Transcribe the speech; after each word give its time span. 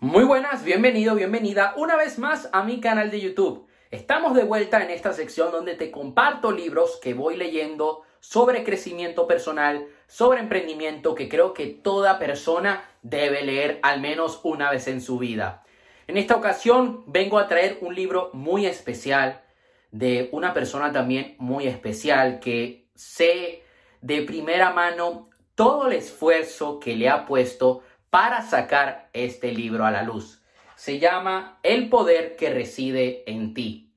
Muy 0.00 0.22
buenas, 0.22 0.62
bienvenido, 0.62 1.16
bienvenida 1.16 1.74
una 1.76 1.96
vez 1.96 2.20
más 2.20 2.48
a 2.52 2.62
mi 2.62 2.78
canal 2.78 3.10
de 3.10 3.20
YouTube. 3.20 3.66
Estamos 3.90 4.36
de 4.36 4.44
vuelta 4.44 4.80
en 4.80 4.90
esta 4.90 5.12
sección 5.12 5.50
donde 5.50 5.74
te 5.74 5.90
comparto 5.90 6.52
libros 6.52 7.00
que 7.02 7.14
voy 7.14 7.36
leyendo 7.36 8.02
sobre 8.20 8.62
crecimiento 8.62 9.26
personal, 9.26 9.88
sobre 10.06 10.38
emprendimiento 10.38 11.16
que 11.16 11.28
creo 11.28 11.52
que 11.52 11.66
toda 11.66 12.20
persona 12.20 12.88
debe 13.02 13.42
leer 13.42 13.80
al 13.82 14.00
menos 14.00 14.38
una 14.44 14.70
vez 14.70 14.86
en 14.86 15.00
su 15.00 15.18
vida. 15.18 15.64
En 16.06 16.16
esta 16.16 16.36
ocasión 16.36 17.02
vengo 17.08 17.36
a 17.36 17.48
traer 17.48 17.78
un 17.80 17.96
libro 17.96 18.30
muy 18.32 18.66
especial 18.66 19.42
de 19.90 20.28
una 20.30 20.54
persona 20.54 20.92
también 20.92 21.34
muy 21.38 21.66
especial 21.66 22.38
que 22.38 22.86
sé 22.94 23.64
de 24.00 24.22
primera 24.22 24.70
mano 24.70 25.28
todo 25.56 25.88
el 25.88 25.94
esfuerzo 25.94 26.78
que 26.78 26.94
le 26.94 27.08
ha 27.08 27.26
puesto 27.26 27.82
para 28.10 28.42
sacar 28.42 29.10
este 29.12 29.52
libro 29.52 29.84
a 29.84 29.90
la 29.90 30.02
luz. 30.02 30.42
Se 30.76 30.98
llama 30.98 31.58
El 31.62 31.88
poder 31.88 32.36
que 32.36 32.50
reside 32.50 33.24
en 33.26 33.54
ti. 33.54 33.92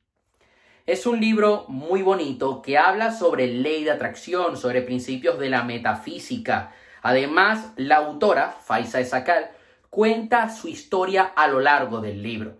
Es 0.85 1.05
un 1.05 1.21
libro 1.21 1.65
muy 1.67 2.01
bonito 2.01 2.61
que 2.61 2.77
habla 2.77 3.11
sobre 3.11 3.47
ley 3.47 3.83
de 3.83 3.91
atracción, 3.91 4.57
sobre 4.57 4.81
principios 4.81 5.39
de 5.39 5.49
la 5.49 5.63
metafísica. 5.63 6.73
Además, 7.01 7.71
la 7.77 7.97
autora, 7.97 8.49
Faisa 8.49 8.99
Esakal, 8.99 9.51
cuenta 9.89 10.49
su 10.49 10.67
historia 10.67 11.23
a 11.23 11.47
lo 11.47 11.59
largo 11.59 12.01
del 12.01 12.23
libro. 12.23 12.57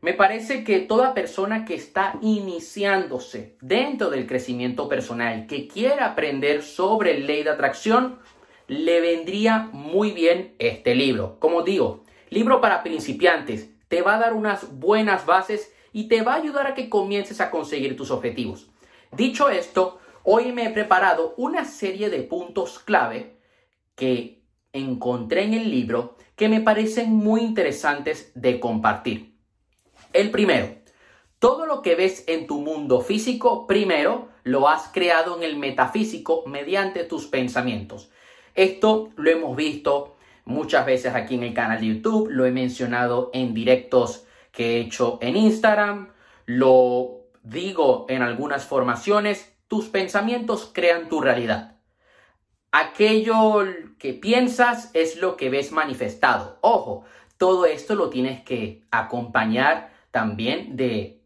Me 0.00 0.14
parece 0.14 0.64
que 0.64 0.78
toda 0.78 1.12
persona 1.12 1.64
que 1.64 1.74
está 1.74 2.14
iniciándose 2.22 3.56
dentro 3.60 4.08
del 4.08 4.26
crecimiento 4.26 4.88
personal, 4.88 5.46
que 5.46 5.68
quiera 5.68 6.06
aprender 6.06 6.62
sobre 6.62 7.18
ley 7.18 7.42
de 7.42 7.50
atracción, 7.50 8.18
le 8.70 9.00
vendría 9.00 9.68
muy 9.72 10.12
bien 10.12 10.54
este 10.60 10.94
libro. 10.94 11.40
Como 11.40 11.62
digo, 11.62 12.04
libro 12.28 12.60
para 12.60 12.84
principiantes, 12.84 13.68
te 13.88 14.00
va 14.00 14.14
a 14.14 14.20
dar 14.20 14.32
unas 14.32 14.78
buenas 14.78 15.26
bases 15.26 15.72
y 15.92 16.06
te 16.06 16.22
va 16.22 16.34
a 16.34 16.36
ayudar 16.36 16.68
a 16.68 16.74
que 16.76 16.88
comiences 16.88 17.40
a 17.40 17.50
conseguir 17.50 17.96
tus 17.96 18.12
objetivos. 18.12 18.70
Dicho 19.10 19.50
esto, 19.50 19.98
hoy 20.22 20.52
me 20.52 20.66
he 20.66 20.70
preparado 20.70 21.34
una 21.36 21.64
serie 21.64 22.10
de 22.10 22.22
puntos 22.22 22.78
clave 22.78 23.40
que 23.96 24.44
encontré 24.72 25.42
en 25.42 25.54
el 25.54 25.68
libro 25.68 26.16
que 26.36 26.48
me 26.48 26.60
parecen 26.60 27.10
muy 27.10 27.40
interesantes 27.40 28.30
de 28.36 28.60
compartir. 28.60 29.34
El 30.12 30.30
primero, 30.30 30.76
todo 31.40 31.66
lo 31.66 31.82
que 31.82 31.96
ves 31.96 32.22
en 32.28 32.46
tu 32.46 32.60
mundo 32.60 33.00
físico, 33.00 33.66
primero 33.66 34.28
lo 34.44 34.68
has 34.68 34.86
creado 34.92 35.36
en 35.36 35.42
el 35.42 35.56
metafísico 35.56 36.44
mediante 36.46 37.02
tus 37.02 37.26
pensamientos. 37.26 38.12
Esto 38.54 39.10
lo 39.16 39.30
hemos 39.30 39.56
visto 39.56 40.16
muchas 40.44 40.84
veces 40.86 41.14
aquí 41.14 41.34
en 41.36 41.44
el 41.44 41.54
canal 41.54 41.80
de 41.80 41.86
YouTube, 41.86 42.28
lo 42.30 42.46
he 42.46 42.50
mencionado 42.50 43.30
en 43.32 43.54
directos 43.54 44.26
que 44.52 44.76
he 44.76 44.80
hecho 44.80 45.18
en 45.22 45.36
Instagram, 45.36 46.08
lo 46.46 47.20
digo 47.42 48.06
en 48.08 48.22
algunas 48.22 48.64
formaciones, 48.64 49.54
tus 49.68 49.86
pensamientos 49.86 50.70
crean 50.72 51.08
tu 51.08 51.20
realidad. 51.20 51.76
Aquello 52.72 53.64
que 53.98 54.12
piensas 54.12 54.90
es 54.94 55.16
lo 55.16 55.36
que 55.36 55.50
ves 55.50 55.72
manifestado. 55.72 56.58
Ojo, 56.60 57.04
todo 57.36 57.66
esto 57.66 57.94
lo 57.94 58.10
tienes 58.10 58.42
que 58.42 58.82
acompañar 58.90 59.92
también 60.10 60.76
de 60.76 61.20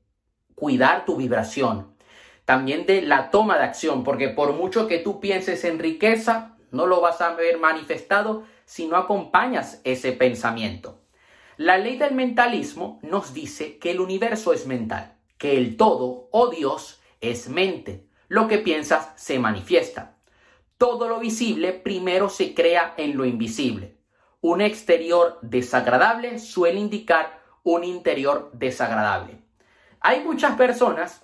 cuidar 0.55 1.05
tu 1.05 1.17
vibración, 1.17 1.95
también 2.45 2.87
de 2.87 3.03
la 3.03 3.31
toma 3.31 3.59
de 3.59 3.65
acción, 3.65 4.05
porque 4.05 4.29
por 4.29 4.53
mucho 4.53 4.87
que 4.87 4.99
tú 4.99 5.21
pienses 5.21 5.65
en 5.65 5.79
riqueza, 5.79 6.54
no 6.75 6.87
lo 6.87 7.01
vas 7.01 7.21
a 7.21 7.35
ver 7.35 7.59
manifestado 7.59 8.45
si 8.65 8.87
no 8.87 8.97
acompañas 8.97 9.81
ese 9.85 10.13
pensamiento. 10.13 11.01
La 11.57 11.79
ley 11.79 11.97
del 11.97 12.15
mentalismo 12.15 12.99
nos 13.03 13.33
dice 13.33 13.79
que 13.79 13.93
el 13.93 14.01
universo 14.01 14.53
es 14.53 14.67
mental, 14.67 15.17
que 15.39 15.57
el 15.57 15.77
todo 15.77 16.29
o 16.33 16.49
Dios 16.49 17.01
es 17.21 17.49
mente. 17.49 18.07
Lo 18.29 18.49
que 18.49 18.59
piensas 18.59 19.13
se 19.17 19.39
manifiesta. 19.39 20.17
Todo 20.77 21.09
lo 21.09 21.21
visible 21.21 21.73
primero 21.73 22.29
se 22.29 22.55
crea 22.55 22.95
en 22.97 23.17
lo 23.17 23.25
invisible. 23.25 23.97
Un 24.41 24.61
exterior 24.61 25.39
desagradable 25.43 26.39
suele 26.39 26.81
indicar 26.81 27.41
un 27.63 27.85
interior 27.85 28.51
desagradable. 28.53 29.39
Hay 30.01 30.25
muchas 30.25 30.57
personas 30.57 31.23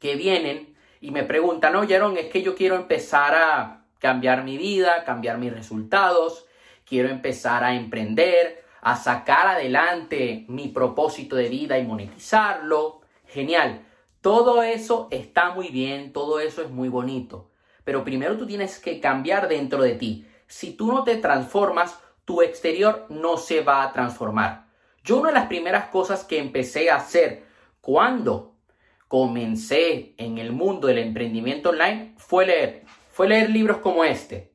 que 0.00 0.16
vienen 0.16 0.76
y 1.00 1.10
me 1.10 1.22
preguntan, 1.22 1.76
oyeron, 1.76 2.16
es 2.16 2.26
que 2.26 2.42
yo 2.42 2.54
quiero 2.54 2.76
empezar 2.76 3.34
a 3.34 3.85
cambiar 3.98 4.44
mi 4.44 4.58
vida, 4.58 5.04
cambiar 5.04 5.38
mis 5.38 5.52
resultados, 5.52 6.46
quiero 6.84 7.08
empezar 7.08 7.64
a 7.64 7.74
emprender, 7.74 8.64
a 8.80 8.96
sacar 8.96 9.48
adelante 9.48 10.44
mi 10.48 10.68
propósito 10.68 11.36
de 11.36 11.48
vida 11.48 11.78
y 11.78 11.84
monetizarlo. 11.84 13.00
Genial. 13.26 13.84
Todo 14.20 14.62
eso 14.62 15.08
está 15.10 15.50
muy 15.50 15.68
bien, 15.68 16.12
todo 16.12 16.40
eso 16.40 16.62
es 16.62 16.70
muy 16.70 16.88
bonito. 16.88 17.50
Pero 17.84 18.04
primero 18.04 18.36
tú 18.36 18.46
tienes 18.46 18.78
que 18.78 19.00
cambiar 19.00 19.48
dentro 19.48 19.82
de 19.82 19.94
ti. 19.94 20.26
Si 20.46 20.72
tú 20.72 20.92
no 20.92 21.04
te 21.04 21.16
transformas, 21.16 21.98
tu 22.24 22.42
exterior 22.42 23.06
no 23.08 23.36
se 23.36 23.60
va 23.62 23.82
a 23.82 23.92
transformar. 23.92 24.66
Yo 25.04 25.18
una 25.18 25.28
de 25.28 25.34
las 25.34 25.46
primeras 25.46 25.86
cosas 25.86 26.24
que 26.24 26.38
empecé 26.38 26.90
a 26.90 26.96
hacer 26.96 27.44
cuando 27.80 28.54
comencé 29.06 30.14
en 30.16 30.38
el 30.38 30.52
mundo 30.52 30.88
del 30.88 30.98
emprendimiento 30.98 31.70
online 31.70 32.14
fue 32.16 32.46
leer 32.46 32.82
fue 33.16 33.28
leer 33.28 33.48
libros 33.48 33.78
como 33.78 34.04
este, 34.04 34.52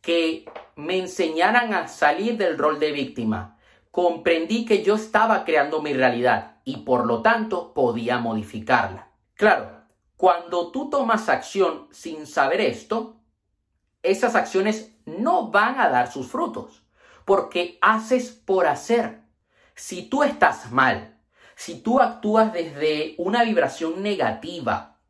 que 0.00 0.44
me 0.76 0.96
enseñaran 0.96 1.74
a 1.74 1.88
salir 1.88 2.36
del 2.36 2.56
rol 2.56 2.78
de 2.78 2.92
víctima. 2.92 3.58
Comprendí 3.90 4.64
que 4.64 4.84
yo 4.84 4.94
estaba 4.94 5.44
creando 5.44 5.82
mi 5.82 5.92
realidad 5.92 6.58
y 6.64 6.76
por 6.84 7.04
lo 7.04 7.20
tanto 7.20 7.74
podía 7.74 8.18
modificarla. 8.18 9.10
Claro, 9.34 9.72
cuando 10.16 10.70
tú 10.70 10.88
tomas 10.88 11.28
acción 11.28 11.88
sin 11.90 12.28
saber 12.28 12.60
esto, 12.60 13.16
esas 14.04 14.36
acciones 14.36 14.94
no 15.04 15.50
van 15.50 15.80
a 15.80 15.88
dar 15.88 16.12
sus 16.12 16.28
frutos, 16.28 16.84
porque 17.24 17.76
haces 17.80 18.30
por 18.30 18.68
hacer. 18.68 19.22
Si 19.74 20.02
tú 20.02 20.22
estás 20.22 20.70
mal, 20.70 21.18
si 21.56 21.80
tú 21.80 21.98
actúas 21.98 22.52
desde 22.52 23.16
una 23.18 23.42
vibración 23.42 24.00
negativa, 24.00 25.00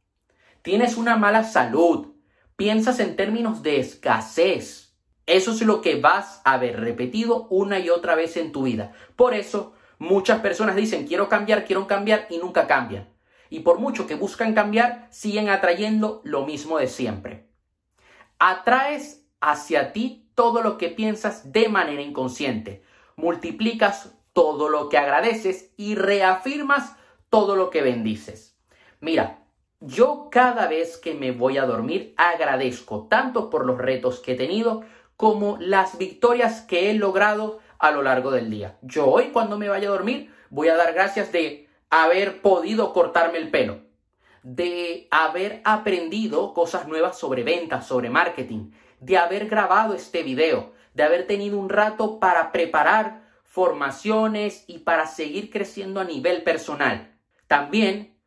tienes 0.63 0.97
una 0.97 1.19
mala 1.19 1.45
salud, 1.45 2.15
piensas 2.61 3.01
en 3.01 3.17
términos 3.17 3.63
de 3.63 3.81
escasez. 3.81 4.95
Eso 5.25 5.53
es 5.53 5.63
lo 5.63 5.81
que 5.81 5.99
vas 5.99 6.43
a 6.45 6.59
ver 6.59 6.79
repetido 6.79 7.47
una 7.49 7.79
y 7.79 7.89
otra 7.89 8.15
vez 8.15 8.37
en 8.37 8.53
tu 8.53 8.65
vida. 8.65 8.93
Por 9.17 9.33
eso 9.33 9.73
muchas 9.97 10.41
personas 10.41 10.77
dicen 10.77 11.07
quiero 11.07 11.31
cambiar, 11.31 11.65
quiero 11.65 11.87
cambiar 11.87 12.27
y 12.29 12.37
nunca 12.37 12.67
cambian. 12.67 13.09
Y 13.49 13.61
por 13.61 13.79
mucho 13.79 14.07
que 14.07 14.15
buscan 14.15 14.53
cambiar, 14.53 15.09
siguen 15.11 15.49
atrayendo 15.49 16.21
lo 16.23 16.45
mismo 16.45 16.77
de 16.77 16.89
siempre. 16.89 17.49
Atraes 18.39 19.27
hacia 19.41 19.95
ti 19.95 20.29
todo 20.35 20.61
lo 20.61 20.77
que 20.77 20.91
piensas 20.91 21.55
de 21.55 21.71
manera 21.71 22.03
inconsciente. 22.03 22.85
Multiplicas 23.17 24.15
todo 24.35 24.69
lo 24.69 24.91
que 24.91 24.99
agradeces 24.99 25.73
y 25.79 25.95
reafirmas 25.95 26.95
todo 27.31 27.57
lo 27.57 27.71
que 27.71 27.81
bendices. 27.81 28.59
Mira, 29.01 29.40
yo 29.81 30.29
cada 30.31 30.67
vez 30.69 30.99
que 30.99 31.15
me 31.15 31.33
voy 31.33 31.57
a 31.59 31.65
dormir 31.65 32.15
agradezco 32.17 33.07
tanto 33.09 33.49
por 33.49 33.65
los 33.65 33.79
retos 33.79 34.21
que 34.21 34.33
he 34.33 34.37
tenido 34.37 34.83
como 35.17 35.57
las 35.59 35.99
victorias 35.99 36.61
que 36.61 36.91
he 36.91 36.95
logrado 36.95 37.61
a 37.79 37.91
lo 37.91 38.03
largo 38.03 38.31
del 38.31 38.51
día. 38.51 38.79
Yo 38.83 39.07
hoy 39.07 39.31
cuando 39.33 39.59
me 39.59 39.69
vaya 39.69 39.89
a 39.89 39.93
dormir 39.93 40.33
voy 40.51 40.69
a 40.69 40.77
dar 40.77 40.93
gracias 40.93 41.33
de 41.33 41.69
haber 41.89 42.43
podido 42.43 42.93
cortarme 42.93 43.39
el 43.39 43.51
pelo, 43.51 43.81
de 44.43 45.09
haber 45.11 45.63
aprendido 45.65 46.53
cosas 46.53 46.87
nuevas 46.87 47.19
sobre 47.19 47.43
ventas, 47.43 47.87
sobre 47.87 48.11
marketing, 48.11 48.73
de 49.01 49.17
haber 49.17 49.49
grabado 49.49 49.95
este 49.95 50.23
video, 50.23 50.73
de 50.95 51.05
haber 51.05 51.27
tenido 51.27 51.59
un 51.59 51.71
rato 51.71 52.21
para 52.21 52.53
preparar 52.53 53.23
formaciones 53.45 54.65
y 54.67 54.81
para 54.81 55.07
seguir 55.07 55.51
creciendo 55.51 56.01
a 56.01 56.05
nivel 56.05 56.43
personal. 56.43 57.17
También 57.47 58.20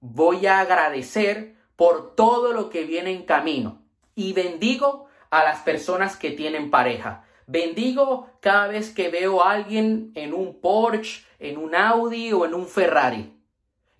voy 0.00 0.46
a 0.46 0.60
agradecer 0.60 1.56
por 1.76 2.14
todo 2.14 2.52
lo 2.52 2.70
que 2.70 2.84
viene 2.84 3.12
en 3.12 3.24
camino 3.24 3.82
y 4.14 4.32
bendigo 4.32 5.06
a 5.30 5.44
las 5.44 5.60
personas 5.60 6.16
que 6.16 6.30
tienen 6.30 6.70
pareja. 6.70 7.24
Bendigo 7.46 8.28
cada 8.40 8.68
vez 8.68 8.92
que 8.92 9.08
veo 9.08 9.42
a 9.42 9.52
alguien 9.52 10.12
en 10.14 10.34
un 10.34 10.60
Porsche, 10.60 11.24
en 11.38 11.56
un 11.56 11.74
Audi 11.74 12.32
o 12.32 12.44
en 12.44 12.54
un 12.54 12.66
Ferrari. 12.66 13.34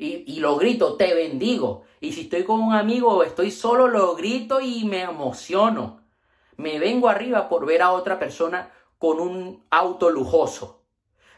Y, 0.01 0.39
lo 0.39 0.57
grito, 0.57 0.97
te 0.97 1.13
bendigo. 1.13 1.83
Y 2.01 2.13
si 2.13 2.23
estoy 2.23 2.45
con 2.45 2.61
un 2.61 2.73
amigo 2.73 3.09
o 3.09 3.23
estoy 3.25 3.51
solo, 3.51 3.89
lo 3.89 4.15
grito 4.15 4.61
y 4.61 4.85
me 4.85 5.03
emociono. 5.03 6.03
Me 6.57 6.79
vengo 6.79 7.09
arriba 7.09 7.49
por 7.49 7.67
ver 7.67 7.83
a 7.83 7.91
otra 7.91 8.19
persona 8.19 8.71
con 8.99 9.19
un 9.19 9.65
auto 9.71 10.11
lujoso 10.11 10.78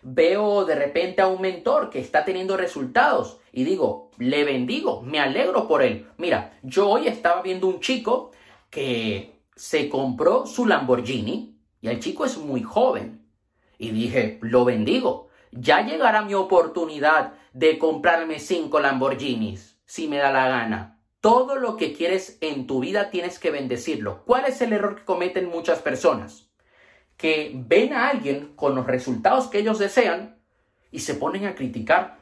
veo 0.02 0.64
de 0.64 0.74
repente 0.74 1.22
a 1.22 1.26
un 1.28 1.40
mentor 1.40 1.90
que 1.90 2.00
está 2.00 2.24
teniendo 2.24 2.56
resultados 2.56 3.38
y 3.52 3.64
digo, 3.64 4.10
le 4.18 4.44
bendigo, 4.44 5.02
me 5.02 5.18
alegro 5.18 5.66
por 5.66 5.82
él. 5.82 6.06
Mira, 6.16 6.58
yo 6.62 6.88
hoy 6.88 7.08
estaba 7.08 7.42
viendo 7.42 7.66
un 7.66 7.80
chico 7.80 8.30
que 8.70 9.40
se 9.56 9.88
compró 9.88 10.46
su 10.46 10.66
Lamborghini 10.66 11.58
y 11.80 11.88
el 11.88 12.00
chico 12.00 12.24
es 12.24 12.38
muy 12.38 12.62
joven 12.62 13.26
Y 13.78 13.90
dije, 13.90 14.38
lo 14.42 14.64
bendigo. 14.64 15.28
Ya 15.52 15.84
llegará 15.84 16.22
mi 16.22 16.34
oportunidad 16.34 17.34
de 17.52 17.78
comprarme 17.78 18.38
cinco 18.38 18.78
Lamborghinis, 18.78 19.78
si 19.84 20.06
me 20.06 20.18
da 20.18 20.30
la 20.30 20.48
gana. 20.48 21.00
Todo 21.20 21.56
lo 21.56 21.76
que 21.76 21.92
quieres 21.92 22.38
en 22.40 22.66
tu 22.66 22.80
vida 22.80 23.10
tienes 23.10 23.38
que 23.38 23.50
bendecirlo. 23.50 24.22
¿Cuál 24.24 24.46
es 24.46 24.60
el 24.62 24.72
error 24.72 24.96
que 24.96 25.04
cometen 25.04 25.48
muchas 25.48 25.80
personas? 25.80 26.49
Que 27.20 27.52
ven 27.54 27.92
a 27.92 28.08
alguien 28.08 28.54
con 28.56 28.74
los 28.74 28.86
resultados 28.86 29.48
que 29.48 29.58
ellos 29.58 29.78
desean 29.78 30.38
y 30.90 31.00
se 31.00 31.14
ponen 31.14 31.44
a 31.44 31.54
criticar. 31.54 32.16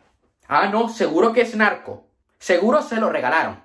Ah, 0.48 0.68
no, 0.68 0.88
seguro 0.88 1.32
que 1.32 1.42
es 1.42 1.54
narco. 1.54 2.08
Seguro 2.40 2.82
se 2.82 2.96
lo 2.96 3.08
regalaron. 3.08 3.62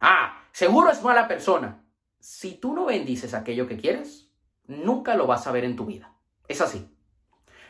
Ah, 0.00 0.44
seguro 0.52 0.90
es 0.90 1.02
mala 1.02 1.26
persona. 1.26 1.82
Si 2.20 2.54
tú 2.54 2.74
no 2.74 2.84
bendices 2.84 3.34
aquello 3.34 3.66
que 3.66 3.76
quieres, 3.76 4.30
nunca 4.68 5.16
lo 5.16 5.26
vas 5.26 5.48
a 5.48 5.52
ver 5.52 5.64
en 5.64 5.74
tu 5.74 5.86
vida. 5.86 6.12
Es 6.46 6.60
así. 6.60 6.88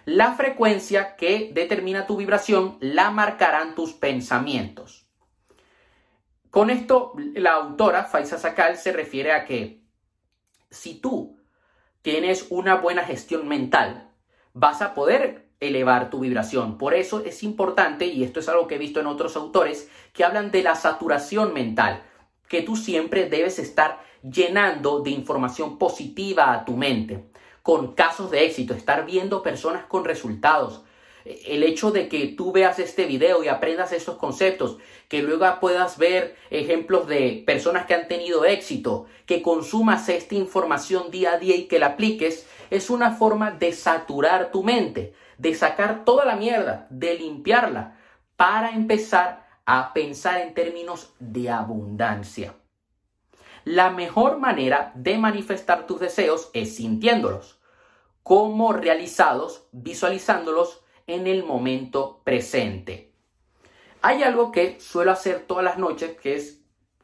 La 0.04 0.34
frecuencia 0.34 1.16
que 1.16 1.50
determina 1.54 2.06
tu 2.06 2.18
vibración 2.18 2.76
la 2.80 3.10
marcarán 3.10 3.74
tus 3.74 3.94
pensamientos. 3.94 5.08
Con 6.50 6.70
esto, 6.70 7.14
la 7.34 7.54
autora 7.54 8.04
Faisa 8.04 8.38
Sakal 8.38 8.76
se 8.76 8.92
refiere 8.92 9.32
a 9.32 9.44
que 9.44 9.82
si 10.70 11.00
tú 11.00 11.35
tienes 12.06 12.46
una 12.50 12.76
buena 12.76 13.02
gestión 13.02 13.48
mental, 13.48 14.12
vas 14.54 14.80
a 14.80 14.94
poder 14.94 15.48
elevar 15.58 16.08
tu 16.08 16.20
vibración. 16.20 16.78
Por 16.78 16.94
eso 16.94 17.24
es 17.24 17.42
importante, 17.42 18.06
y 18.06 18.22
esto 18.22 18.38
es 18.38 18.48
algo 18.48 18.68
que 18.68 18.76
he 18.76 18.78
visto 18.78 19.00
en 19.00 19.08
otros 19.08 19.34
autores, 19.34 19.90
que 20.12 20.22
hablan 20.22 20.52
de 20.52 20.62
la 20.62 20.76
saturación 20.76 21.52
mental, 21.52 22.04
que 22.48 22.62
tú 22.62 22.76
siempre 22.76 23.28
debes 23.28 23.58
estar 23.58 23.98
llenando 24.22 25.00
de 25.00 25.10
información 25.10 25.78
positiva 25.78 26.52
a 26.52 26.64
tu 26.64 26.76
mente, 26.76 27.24
con 27.64 27.94
casos 27.94 28.30
de 28.30 28.46
éxito, 28.46 28.72
estar 28.72 29.04
viendo 29.04 29.42
personas 29.42 29.86
con 29.86 30.04
resultados. 30.04 30.84
El 31.26 31.64
hecho 31.64 31.90
de 31.90 32.08
que 32.08 32.28
tú 32.28 32.52
veas 32.52 32.78
este 32.78 33.04
video 33.04 33.42
y 33.42 33.48
aprendas 33.48 33.92
estos 33.92 34.16
conceptos, 34.16 34.78
que 35.08 35.22
luego 35.22 35.46
puedas 35.60 35.98
ver 35.98 36.36
ejemplos 36.50 37.08
de 37.08 37.42
personas 37.44 37.86
que 37.86 37.94
han 37.94 38.06
tenido 38.06 38.44
éxito, 38.44 39.06
que 39.26 39.42
consumas 39.42 40.08
esta 40.08 40.36
información 40.36 41.10
día 41.10 41.32
a 41.32 41.38
día 41.38 41.56
y 41.56 41.66
que 41.66 41.80
la 41.80 41.86
apliques, 41.86 42.46
es 42.70 42.90
una 42.90 43.12
forma 43.12 43.50
de 43.50 43.72
saturar 43.72 44.52
tu 44.52 44.62
mente, 44.62 45.14
de 45.38 45.54
sacar 45.54 46.04
toda 46.04 46.24
la 46.24 46.36
mierda, 46.36 46.86
de 46.90 47.14
limpiarla, 47.14 47.98
para 48.36 48.70
empezar 48.70 49.46
a 49.64 49.92
pensar 49.92 50.40
en 50.40 50.54
términos 50.54 51.12
de 51.18 51.50
abundancia. 51.50 52.54
La 53.64 53.90
mejor 53.90 54.38
manera 54.38 54.92
de 54.94 55.18
manifestar 55.18 55.86
tus 55.86 55.98
deseos 55.98 56.50
es 56.52 56.76
sintiéndolos, 56.76 57.58
como 58.22 58.72
realizados, 58.72 59.66
visualizándolos 59.72 60.84
en 61.06 61.26
el 61.26 61.44
momento 61.44 62.20
presente. 62.24 63.12
Hay 64.02 64.22
algo 64.22 64.52
que 64.52 64.78
suelo 64.80 65.12
hacer 65.12 65.46
todas 65.46 65.64
las 65.64 65.78
noches, 65.78 66.16
que 66.20 66.36
es 66.36 66.60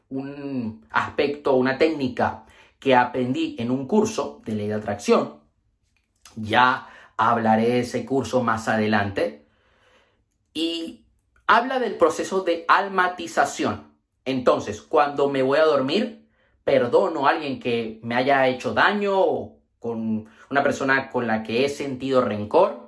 un 0.09 0.85
aspecto, 0.91 1.55
una 1.55 1.77
técnica 1.77 2.45
que 2.79 2.95
aprendí 2.95 3.55
en 3.59 3.71
un 3.71 3.87
curso 3.87 4.41
de 4.45 4.55
ley 4.55 4.67
de 4.67 4.75
atracción. 4.75 5.39
Ya 6.35 6.87
hablaré 7.17 7.69
de 7.69 7.79
ese 7.81 8.05
curso 8.05 8.43
más 8.43 8.67
adelante. 8.67 9.45
Y 10.53 11.05
habla 11.47 11.79
del 11.79 11.95
proceso 11.95 12.41
de 12.41 12.65
almatización. 12.67 13.93
Entonces, 14.25 14.81
cuando 14.81 15.29
me 15.29 15.41
voy 15.41 15.59
a 15.59 15.65
dormir, 15.65 16.27
perdono 16.63 17.27
a 17.27 17.31
alguien 17.31 17.59
que 17.59 17.99
me 18.03 18.15
haya 18.15 18.47
hecho 18.47 18.73
daño 18.73 19.19
o 19.19 19.59
con 19.79 20.29
una 20.49 20.63
persona 20.63 21.09
con 21.09 21.27
la 21.27 21.43
que 21.43 21.65
he 21.65 21.69
sentido 21.69 22.21
rencor, 22.21 22.82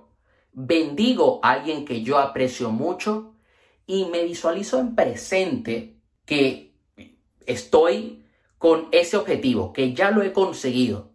bendigo 0.55 1.41
a 1.43 1.51
alguien 1.51 1.85
que 1.85 2.01
yo 2.01 2.17
aprecio 2.17 2.71
mucho 2.71 3.35
y 3.85 4.05
me 4.05 4.23
visualizo 4.23 4.79
en 4.79 4.95
presente 4.95 5.97
que 6.25 6.73
estoy 7.45 8.23
con 8.57 8.87
ese 8.91 9.17
objetivo, 9.17 9.73
que 9.73 9.93
ya 9.93 10.11
lo 10.11 10.23
he 10.23 10.33
conseguido. 10.33 11.11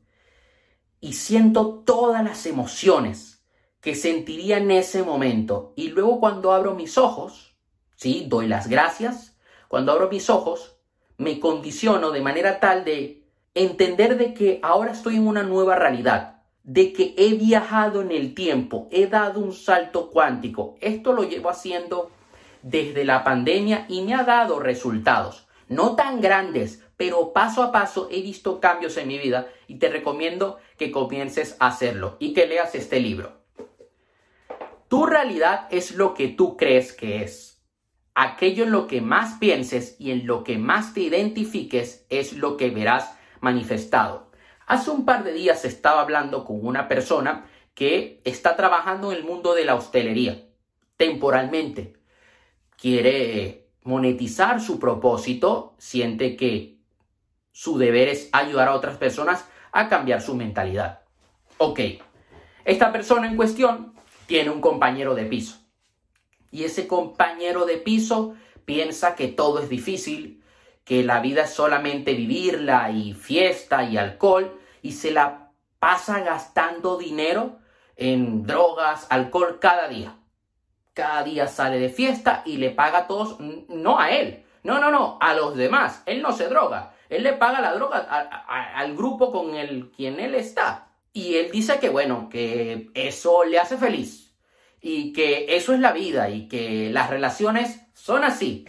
Y 1.01 1.15
siento 1.15 1.83
todas 1.85 2.23
las 2.23 2.45
emociones 2.47 3.43
que 3.81 3.95
sentiría 3.95 4.59
en 4.59 4.71
ese 4.71 5.03
momento. 5.03 5.73
Y 5.75 5.89
luego 5.89 6.21
cuando 6.21 6.53
abro 6.53 6.75
mis 6.75 6.99
ojos, 6.99 7.57
sí, 7.97 8.27
doy 8.29 8.47
las 8.47 8.69
gracias, 8.69 9.39
cuando 9.69 9.93
abro 9.93 10.11
mis 10.11 10.29
ojos 10.29 10.77
me 11.17 11.41
condiciono 11.41 12.11
de 12.11 12.21
manera 12.21 12.61
tal 12.61 12.85
de 12.85 13.25
entender 13.55 14.19
de 14.19 14.35
que 14.35 14.61
ahora 14.63 14.93
estoy 14.93 15.17
en 15.17 15.27
una 15.27 15.43
nueva 15.43 15.77
realidad, 15.77 16.40
de 16.63 16.93
que 16.93 17.15
he 17.17 17.35
viajado 17.35 18.03
en 18.03 18.11
el 18.11 18.35
tiempo, 18.35 18.89
he 18.91 19.07
dado 19.07 19.41
un 19.41 19.53
salto 19.53 20.11
cuántico. 20.11 20.77
Esto 20.81 21.13
lo 21.13 21.25
llevo 21.25 21.51
haciendo 21.51 22.11
desde 22.63 23.05
la 23.05 23.25
pandemia 23.25 23.87
y 23.89 24.03
me 24.03 24.15
ha 24.15 24.25
dado 24.25 24.59
resultados, 24.61 25.49
no 25.69 25.97
tan 25.97 26.21
grandes, 26.21 26.85
pero 26.97 27.33
paso 27.33 27.63
a 27.63 27.73
paso 27.73 28.09
he 28.11 28.21
visto 28.21 28.61
cambios 28.61 28.97
en 28.99 29.09
mi 29.09 29.19
vida 29.19 29.49
y 29.67 29.79
te 29.79 29.89
recomiendo 29.89 30.59
que 30.77 30.91
comiences 30.91 31.57
a 31.59 31.69
hacerlo 31.69 32.17
y 32.19 32.35
que 32.35 32.47
leas 32.47 32.75
este 32.75 33.01
libro. 33.01 33.41
Tu 34.89 35.07
realidad 35.07 35.69
es 35.71 35.93
lo 35.93 36.15
que 36.15 36.29
tú 36.29 36.57
crees 36.57 36.93
que 36.93 37.23
es 37.23 37.63
aquello 38.15 38.65
en 38.65 38.73
lo 38.73 38.87
que 38.87 39.01
más 39.01 39.39
pienses 39.39 39.97
y 39.99 40.11
en 40.11 40.27
lo 40.27 40.45
que 40.45 40.59
más 40.59 40.93
te 40.93 41.01
identifiques 41.01 42.05
es 42.11 42.35
lo 42.35 42.57
que 42.57 42.71
verás 42.71 43.17
manifestado. 43.41 44.30
Hace 44.71 44.93
un 44.93 45.05
par 45.05 45.25
de 45.25 45.33
días 45.33 45.65
estaba 45.65 46.01
hablando 46.01 46.45
con 46.45 46.65
una 46.65 46.87
persona 46.87 47.45
que 47.75 48.21
está 48.23 48.55
trabajando 48.55 49.11
en 49.11 49.19
el 49.19 49.25
mundo 49.25 49.53
de 49.53 49.65
la 49.65 49.75
hostelería 49.75 50.47
temporalmente. 50.97 51.95
Quiere 52.77 53.67
monetizar 53.83 54.61
su 54.61 54.79
propósito, 54.79 55.75
siente 55.79 56.37
que 56.37 56.79
su 57.51 57.79
deber 57.79 58.07
es 58.07 58.29
ayudar 58.31 58.69
a 58.69 58.77
otras 58.77 58.97
personas 58.97 59.45
a 59.73 59.89
cambiar 59.89 60.23
su 60.23 60.37
mentalidad. 60.37 61.01
Ok, 61.59 61.81
esta 62.65 62.93
persona 62.93 63.27
en 63.27 63.35
cuestión 63.35 63.95
tiene 64.27 64.51
un 64.51 64.61
compañero 64.61 65.17
de 65.17 65.25
piso 65.25 65.59
y 66.53 66.63
ese 66.63 66.87
compañero 66.87 67.67
de 67.67 67.79
piso 67.79 68.37
piensa 68.65 69.17
que 69.17 69.27
todo 69.27 69.59
es 69.59 69.69
difícil, 69.69 70.45
que 70.85 71.03
la 71.03 71.19
vida 71.19 71.43
es 71.43 71.51
solamente 71.51 72.15
vivirla 72.15 72.93
y 72.93 73.15
fiesta 73.15 73.83
y 73.83 73.97
alcohol 73.97 74.59
y 74.83 74.93
se 74.93 75.11
la 75.11 75.51
pasa 75.79 76.21
gastando 76.21 76.99
dinero 76.99 77.59
en 77.97 78.47
drogas, 78.47 79.07
alcohol 79.11 79.59
cada 79.61 79.89
día. 79.89 80.17
Cada 80.95 81.23
día 81.23 81.47
sale 81.47 81.79
de 81.79 81.89
fiesta 81.89 82.43
y 82.45 82.57
le 82.57 82.71
paga 82.71 82.99
a 82.99 83.07
todos, 83.07 83.39
no 83.41 83.99
a 83.99 84.11
él, 84.11 84.45
no, 84.63 84.79
no, 84.81 84.91
no, 84.91 85.19
a 85.21 85.35
los 85.35 85.57
demás. 85.57 86.03
Él 86.07 86.23
no 86.23 86.33
se 86.33 86.49
droga, 86.49 86.95
él 87.09 87.23
le 87.23 87.33
paga 87.35 87.61
la 87.61 87.75
droga 87.75 87.99
al 87.99 88.97
grupo 88.97 89.33
con 89.33 89.55
el 89.55 89.91
quien 89.91 90.21
él 90.21 90.35
está. 90.35 90.89
Y 91.13 91.37
él 91.37 91.51
dice 91.51 91.79
que 91.81 91.89
bueno, 91.89 92.29
que 92.31 92.91
eso 92.95 93.45
le 93.45 93.59
hace 93.59 93.77
feliz 93.77 94.37
y 94.81 95.13
que 95.13 95.57
eso 95.57 95.75
es 95.75 95.81
la 95.81 95.93
vida 95.93 96.31
y 96.31 96.49
que 96.49 96.91
las 96.91 97.11
relaciones 97.11 97.81
son 97.95 98.25
así. 98.25 98.67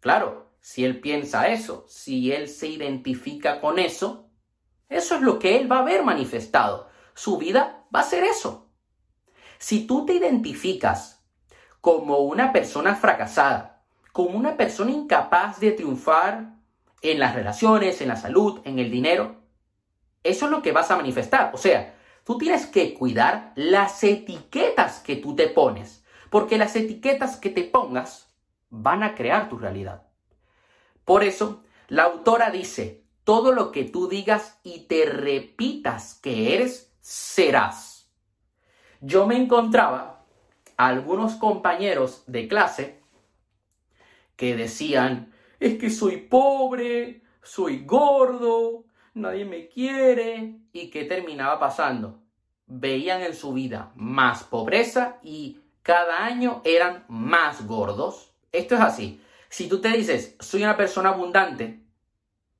Claro, 0.00 0.50
si 0.60 0.84
él 0.84 1.00
piensa 1.00 1.48
eso, 1.48 1.84
si 1.88 2.32
él 2.32 2.48
se 2.48 2.66
identifica 2.66 3.60
con 3.60 3.78
eso, 3.78 4.23
eso 4.88 5.16
es 5.16 5.22
lo 5.22 5.38
que 5.38 5.56
él 5.56 5.70
va 5.70 5.80
a 5.80 5.84
ver 5.84 6.04
manifestado. 6.04 6.88
Su 7.14 7.38
vida 7.38 7.84
va 7.94 8.00
a 8.00 8.04
ser 8.04 8.24
eso. 8.24 8.70
Si 9.58 9.86
tú 9.86 10.04
te 10.04 10.14
identificas 10.14 11.24
como 11.80 12.18
una 12.18 12.52
persona 12.52 12.94
fracasada, 12.94 13.82
como 14.12 14.38
una 14.38 14.56
persona 14.56 14.90
incapaz 14.90 15.60
de 15.60 15.72
triunfar 15.72 16.56
en 17.02 17.18
las 17.18 17.34
relaciones, 17.34 18.00
en 18.00 18.08
la 18.08 18.16
salud, 18.16 18.60
en 18.64 18.78
el 18.78 18.90
dinero, 18.90 19.42
eso 20.22 20.46
es 20.46 20.50
lo 20.50 20.62
que 20.62 20.72
vas 20.72 20.90
a 20.90 20.96
manifestar. 20.96 21.50
O 21.54 21.58
sea, 21.58 21.94
Tú 22.24 22.38
tienes 22.38 22.66
que 22.66 22.94
cuidar 22.94 23.52
las 23.54 24.02
etiquetas 24.02 25.00
que 25.00 25.16
tú 25.16 25.36
te 25.36 25.46
pones, 25.46 26.04
porque 26.30 26.56
las 26.56 26.74
etiquetas 26.74 27.36
que 27.36 27.50
te 27.50 27.64
pongas 27.64 28.34
van 28.70 29.02
a 29.02 29.14
crear 29.14 29.50
tu 29.50 29.58
realidad. 29.58 30.08
Por 31.04 31.22
eso, 31.22 31.62
la 31.88 32.04
autora 32.04 32.50
dice, 32.50 33.03
todo 33.24 33.52
lo 33.52 33.72
que 33.72 33.84
tú 33.84 34.08
digas 34.08 34.60
y 34.62 34.80
te 34.80 35.06
repitas 35.06 36.14
que 36.22 36.54
eres, 36.54 36.94
serás. 37.00 38.10
Yo 39.00 39.26
me 39.26 39.36
encontraba 39.36 40.24
algunos 40.76 41.34
compañeros 41.34 42.24
de 42.26 42.48
clase 42.48 43.02
que 44.36 44.56
decían, 44.56 45.32
es 45.60 45.78
que 45.78 45.90
soy 45.90 46.18
pobre, 46.18 47.22
soy 47.42 47.84
gordo, 47.84 48.84
nadie 49.14 49.44
me 49.44 49.68
quiere. 49.68 50.58
¿Y 50.72 50.90
qué 50.90 51.04
terminaba 51.04 51.58
pasando? 51.58 52.20
Veían 52.66 53.22
en 53.22 53.34
su 53.34 53.52
vida 53.52 53.92
más 53.94 54.44
pobreza 54.44 55.18
y 55.22 55.60
cada 55.82 56.24
año 56.24 56.62
eran 56.64 57.04
más 57.08 57.66
gordos. 57.66 58.32
Esto 58.52 58.74
es 58.74 58.80
así. 58.80 59.20
Si 59.48 59.68
tú 59.68 59.80
te 59.80 59.88
dices, 59.88 60.36
soy 60.40 60.62
una 60.62 60.76
persona 60.76 61.10
abundante, 61.10 61.83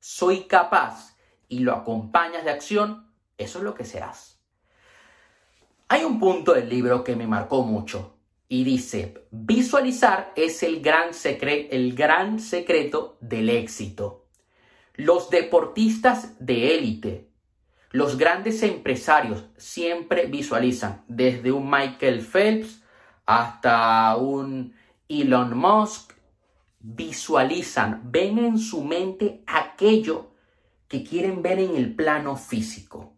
soy 0.06 0.42
capaz 0.42 1.16
y 1.48 1.60
lo 1.60 1.72
acompañas 1.72 2.44
de 2.44 2.50
acción, 2.50 3.10
eso 3.38 3.56
es 3.56 3.64
lo 3.64 3.72
que 3.72 3.86
serás. 3.86 4.38
Hay 5.88 6.04
un 6.04 6.20
punto 6.20 6.52
del 6.52 6.68
libro 6.68 7.02
que 7.02 7.16
me 7.16 7.26
marcó 7.26 7.62
mucho 7.62 8.18
y 8.46 8.64
dice, 8.64 9.26
visualizar 9.30 10.30
es 10.36 10.62
el 10.62 10.82
gran, 10.82 11.12
el 11.24 11.94
gran 11.94 12.38
secreto 12.38 13.16
del 13.22 13.48
éxito. 13.48 14.26
Los 14.92 15.30
deportistas 15.30 16.36
de 16.38 16.76
élite, 16.76 17.30
los 17.90 18.18
grandes 18.18 18.62
empresarios 18.62 19.46
siempre 19.56 20.26
visualizan, 20.26 21.02
desde 21.08 21.50
un 21.50 21.70
Michael 21.70 22.20
Phelps 22.20 22.82
hasta 23.24 24.14
un 24.16 24.74
Elon 25.08 25.56
Musk, 25.56 26.13
visualizan, 26.86 28.02
ven 28.04 28.38
en 28.38 28.58
su 28.58 28.84
mente 28.84 29.42
aquello 29.46 30.32
que 30.86 31.02
quieren 31.02 31.40
ver 31.40 31.58
en 31.58 31.76
el 31.76 31.96
plano 31.96 32.36
físico. 32.36 33.14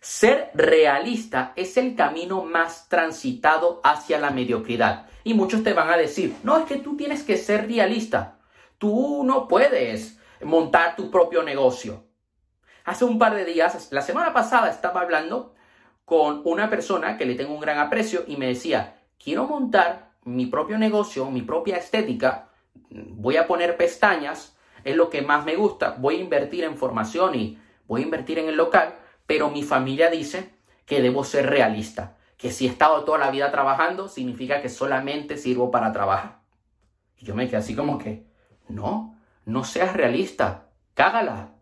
Ser 0.00 0.50
realista 0.54 1.54
es 1.56 1.78
el 1.78 1.96
camino 1.96 2.44
más 2.44 2.88
transitado 2.88 3.80
hacia 3.82 4.20
la 4.20 4.30
mediocridad. 4.30 5.06
Y 5.24 5.32
muchos 5.32 5.64
te 5.64 5.72
van 5.72 5.88
a 5.88 5.96
decir, 5.96 6.36
no, 6.42 6.58
es 6.58 6.66
que 6.66 6.76
tú 6.76 6.94
tienes 6.96 7.22
que 7.22 7.38
ser 7.38 7.66
realista. 7.66 8.38
Tú 8.76 9.24
no 9.24 9.48
puedes 9.48 10.20
montar 10.42 10.94
tu 10.94 11.10
propio 11.10 11.42
negocio. 11.42 12.04
Hace 12.84 13.06
un 13.06 13.18
par 13.18 13.34
de 13.34 13.46
días, 13.46 13.88
la 13.92 14.02
semana 14.02 14.34
pasada 14.34 14.68
estaba 14.70 15.00
hablando 15.00 15.54
con 16.04 16.42
una 16.44 16.68
persona 16.68 17.16
que 17.16 17.24
le 17.24 17.34
tengo 17.34 17.54
un 17.54 17.60
gran 17.60 17.78
aprecio 17.78 18.24
y 18.26 18.36
me 18.36 18.46
decía, 18.46 19.00
quiero 19.18 19.46
montar 19.46 20.12
mi 20.24 20.46
propio 20.46 20.78
negocio, 20.78 21.30
mi 21.30 21.42
propia 21.42 21.76
estética, 21.76 22.47
voy 22.90 23.36
a 23.36 23.46
poner 23.46 23.76
pestañas, 23.76 24.56
es 24.84 24.96
lo 24.96 25.10
que 25.10 25.22
más 25.22 25.44
me 25.44 25.56
gusta, 25.56 25.96
voy 25.98 26.16
a 26.16 26.20
invertir 26.20 26.64
en 26.64 26.76
formación 26.76 27.34
y 27.34 27.58
voy 27.86 28.02
a 28.02 28.04
invertir 28.04 28.38
en 28.38 28.48
el 28.48 28.56
local, 28.56 28.94
pero 29.26 29.50
mi 29.50 29.62
familia 29.62 30.10
dice 30.10 30.54
que 30.86 31.02
debo 31.02 31.24
ser 31.24 31.46
realista, 31.50 32.16
que 32.36 32.50
si 32.50 32.66
he 32.66 32.70
estado 32.70 33.04
toda 33.04 33.18
la 33.18 33.30
vida 33.30 33.50
trabajando, 33.50 34.08
significa 34.08 34.62
que 34.62 34.68
solamente 34.68 35.36
sirvo 35.36 35.70
para 35.70 35.92
trabajar. 35.92 36.40
Y 37.18 37.26
yo 37.26 37.34
me 37.34 37.46
quedé 37.46 37.58
así 37.58 37.74
como 37.74 37.98
que, 37.98 38.26
no, 38.68 39.18
no 39.44 39.64
seas 39.64 39.94
realista, 39.94 40.68
cágala. 40.94 41.54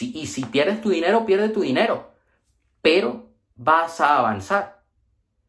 y 0.00 0.26
si 0.26 0.44
pierdes 0.44 0.80
tu 0.80 0.90
dinero, 0.90 1.26
pierde 1.26 1.48
tu 1.50 1.60
dinero, 1.60 2.12
pero 2.82 3.30
vas 3.54 4.00
a 4.00 4.18
avanzar. 4.18 4.82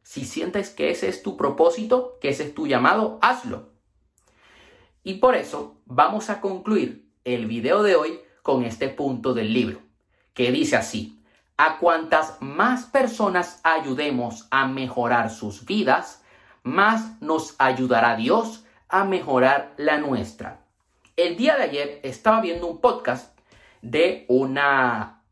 Si 0.02 0.26
sientes 0.26 0.70
que 0.70 0.90
ese 0.90 1.10
es 1.10 1.22
tu 1.22 1.36
propósito, 1.38 2.18
que 2.22 2.30
ese 2.30 2.44
es 2.44 2.54
tu 2.54 2.66
llamado, 2.66 3.20
hazlo. 3.22 3.74
Y 5.04 5.16
por 5.16 5.36
eso 5.36 5.82
vamos 5.86 6.30
a 6.30 6.42
concluir 6.42 7.10
el 7.24 7.46
video 7.46 7.84
de 7.84 7.96
hoy 7.96 8.20
con 8.42 8.64
este 8.64 8.90
punto 8.90 9.34
del 9.34 9.54
libro, 9.54 9.82
que 10.34 10.52
dice 10.52 10.76
así, 10.76 11.22
a 11.58 11.80
cuantas 11.80 12.38
más 12.40 12.86
personas 12.86 13.60
ayudemos 13.64 14.48
a 14.52 14.68
mejorar 14.68 15.30
sus 15.30 15.66
vidas, 15.66 16.24
más 16.64 17.22
nos 17.22 17.56
ayudará 17.58 18.16
Dios 18.16 18.66
a 18.90 19.04
mejorar 19.04 19.74
la 19.78 19.98
nuestra. 19.98 20.62
El 21.16 21.36
día 21.36 21.58
de 21.58 21.64
ayer 21.64 22.00
estaba 22.04 22.42
viendo 22.42 22.68
un 22.68 22.80
podcast 22.80 23.38
de 23.82 24.26
una 24.28 25.24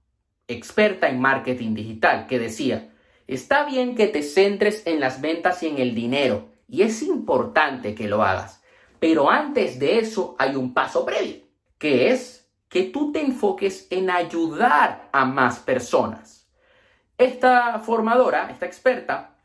experta 0.47 1.09
en 1.09 1.19
marketing 1.19 1.75
digital 1.75 2.27
que 2.27 2.39
decía, 2.39 2.91
Está 3.27 3.65
bien 3.65 3.95
que 3.95 4.07
te 4.07 4.21
centres 4.21 4.85
en 4.85 4.99
las 4.99 5.19
ventas 5.19 5.63
y 5.63 5.67
en 5.67 5.79
el 5.79 5.95
dinero, 5.95 6.49
y 6.67 6.83
es 6.83 7.01
importante 7.01 7.95
que 7.95 8.07
lo 8.07 8.23
hagas, 8.23 8.63
pero 9.07 9.29
antes 9.29 9.77
de 9.77 9.99
eso 9.99 10.35
hay 10.39 10.55
un 10.55 10.73
paso 10.73 11.05
previo, 11.05 11.35
que 11.77 12.09
es 12.09 12.49
que 12.67 12.85
tú 12.85 13.11
te 13.11 13.21
enfoques 13.21 13.85
en 13.91 14.09
ayudar 14.09 15.09
a 15.11 15.25
más 15.25 15.59
personas. 15.59 16.47
Esta 17.15 17.77
formadora, 17.77 18.49
esta 18.49 18.65
experta, 18.65 19.35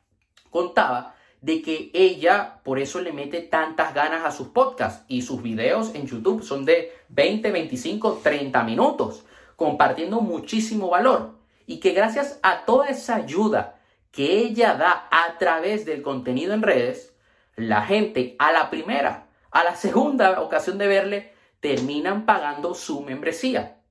contaba 0.49 1.15
de 1.43 1.61
que 1.61 1.91
ella 1.93 2.63
por 2.65 2.79
eso 2.79 3.03
le 3.03 3.13
mete 3.13 3.43
tantas 3.43 3.93
ganas 3.93 4.25
a 4.25 4.31
sus 4.31 4.49
podcasts 4.49 5.05
y 5.09 5.21
sus 5.21 5.43
videos 5.43 5.95
en 5.95 6.07
YouTube 6.07 6.43
son 6.43 6.65
de 6.65 6.95
20, 7.11 7.51
25, 7.51 8.21
30 8.23 8.63
minutos, 8.63 9.27
compartiendo 9.57 10.23
muchísimo 10.23 10.89
valor 10.89 11.35
y 11.67 11.81
que 11.81 11.93
gracias 11.93 12.41
a 12.43 12.65
toda 12.65 12.87
esa 12.87 13.17
ayuda 13.17 13.79
que 14.11 14.39
ella 14.39 14.73
da 14.73 15.07
a 15.11 15.37
través 15.37 15.85
del 15.85 16.01
contenido 16.01 16.55
en 16.55 16.63
redes, 16.63 17.15
la 17.57 17.83
gente 17.83 18.37
a 18.39 18.53
la 18.53 18.71
primera, 18.71 19.27
a 19.51 19.65
la 19.65 19.77
segunda 19.77 20.41
ocasión 20.41 20.79
de 20.79 20.87
verle, 20.87 21.33
terminan 21.61 22.27
pagando 22.27 22.75
su 22.75 23.03
membresía. 23.03 23.83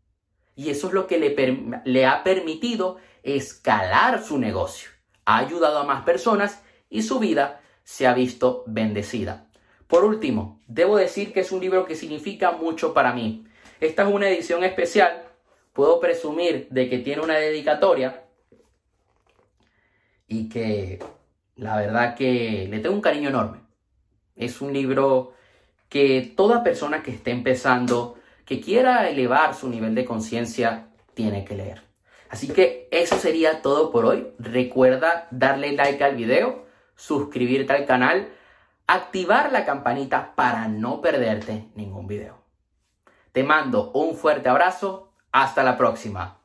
Y 0.56 0.70
eso 0.70 0.88
es 0.88 0.94
lo 0.94 1.08
que 1.08 1.20
le, 1.20 1.82
le 1.86 2.06
ha 2.06 2.24
permitido 2.24 2.98
escalar 3.24 4.24
su 4.24 4.38
negocio. 4.38 4.90
Ha 5.26 5.38
ayudado 5.38 5.80
a 5.80 5.86
más 5.86 6.04
personas 6.04 6.62
y 6.90 7.04
su 7.04 7.20
vida 7.20 7.62
se 7.84 8.08
ha 8.08 8.14
visto 8.14 8.64
bendecida. 8.68 9.48
Por 9.88 10.04
último, 10.04 10.62
debo 10.68 10.98
decir 10.98 11.34
que 11.34 11.40
es 11.42 11.52
un 11.52 11.62
libro 11.62 11.86
que 11.86 11.96
significa 11.96 12.52
mucho 12.52 12.94
para 12.94 13.14
mí. 13.14 13.46
Esta 13.80 14.04
es 14.04 14.14
una 14.14 14.30
edición 14.30 14.64
especial 14.64 15.30
puedo 15.80 16.02
presumir 16.02 16.68
de 16.72 16.90
que 16.90 17.00
tiene 17.00 17.22
una 17.22 17.36
dedicatoria 17.36 18.26
y 20.28 20.50
que 20.50 21.00
la 21.56 21.78
verdad 21.78 22.16
que 22.16 22.68
le 22.70 22.80
tengo 22.80 22.96
un 22.96 23.02
cariño 23.02 23.30
enorme. 23.30 23.62
Es 24.36 24.60
un 24.60 24.74
libro 24.74 25.36
que 25.90 26.34
toda 26.38 26.64
persona 26.64 27.04
que 27.04 27.12
esté 27.12 27.32
empezando, 27.32 28.18
que 28.46 28.62
quiera 28.62 29.10
elevar 29.10 29.56
su 29.56 29.70
nivel 29.70 29.96
de 29.96 30.06
conciencia, 30.06 30.88
tiene 31.14 31.44
que 31.44 31.56
leer. 31.56 31.84
Así 32.30 32.48
que 32.48 32.88
eso 32.92 33.18
sería 33.18 33.62
todo 33.62 33.92
por 33.92 34.06
hoy. 34.06 34.28
Recuerda 34.38 35.28
darle 35.32 35.74
like 35.74 36.04
al 36.04 36.16
video, 36.16 36.66
suscribirte 36.96 37.74
al 37.74 37.86
canal, 37.86 38.30
activar 38.88 39.52
la 39.52 39.66
campanita 39.66 40.36
para 40.36 40.68
no 40.68 41.02
perderte 41.02 41.70
ningún 41.76 42.08
video. 42.08 42.38
Te 43.32 43.44
mando 43.44 43.92
un 43.92 44.16
fuerte 44.16 44.50
abrazo 44.50 45.12
hasta 45.32 45.64
la 45.64 45.78
próxima. 45.78 46.39